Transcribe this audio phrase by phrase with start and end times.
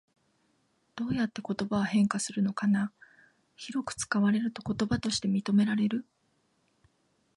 [0.95, 2.91] どうやって言葉は変化するのかな？
[3.55, 6.07] 広く使われると言葉として認められる？